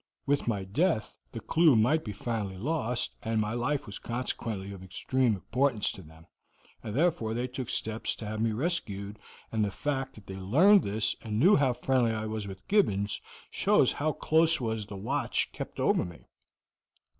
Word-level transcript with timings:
With 0.25 0.47
my 0.47 0.63
death 0.63 1.15
the 1.31 1.41
clew 1.41 1.75
might 1.75 2.03
be 2.03 2.11
finally 2.11 2.57
lost, 2.57 3.13
and 3.21 3.39
my 3.39 3.53
life 3.53 3.85
was 3.85 3.99
consequently 3.99 4.71
of 4.73 4.81
extreme 4.83 5.35
importance 5.35 5.91
to 5.91 6.01
them, 6.01 6.25
and 6.81 6.95
therefore 6.95 7.35
they 7.35 7.45
took 7.45 7.69
steps 7.69 8.15
to 8.15 8.25
have 8.25 8.41
me 8.41 8.51
rescued, 8.51 9.19
and 9.51 9.63
the 9.63 9.69
fact 9.69 10.15
that 10.15 10.25
they 10.25 10.37
learned 10.37 10.81
this 10.81 11.15
and 11.21 11.39
knew 11.39 11.55
how 11.55 11.73
friendly 11.73 12.13
I 12.13 12.25
was 12.25 12.47
with 12.47 12.67
Gibbons 12.67 13.21
shows 13.51 13.91
how 13.93 14.13
close 14.13 14.59
was 14.59 14.87
the 14.87 14.97
watch 14.97 15.51
kept 15.51 15.79
over 15.79 16.03
me. 16.03 16.25